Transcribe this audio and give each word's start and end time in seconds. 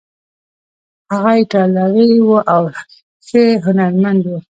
هغه 1.11 1.31
ایټالوی 1.39 2.11
و 2.27 2.29
او 2.53 2.63
ښه 3.27 3.41
هنرمند 3.65 4.23
و. 4.27 4.31